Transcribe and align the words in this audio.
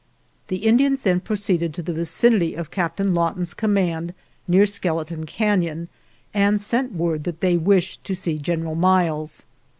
"The 0.47 0.65
Indians 0.65 1.03
then 1.03 1.19
proceeded 1.19 1.75
to 1.75 1.83
the 1.83 1.93
vi 1.93 2.01
cinity 2.05 2.57
of 2.57 2.71
Captain 2.71 3.13
Lawton's 3.13 3.53
command, 3.53 4.15
near 4.47 4.65
Skeleton 4.65 5.27
Canon, 5.27 5.89
and 6.33 6.59
sent 6.59 6.93
word 6.95 7.23
that 7.25 7.41
they 7.41 7.55
wished 7.55 8.03
to 8.05 8.15
see 8.15 8.39
General 8.39 8.73
Miles. 8.73 9.45